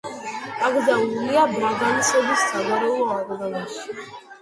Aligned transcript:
დაკრძალულია 0.61 1.45
ბრაგანსების 1.53 2.49
საგვარეულო 2.49 3.09
აკლდამაში. 3.21 3.99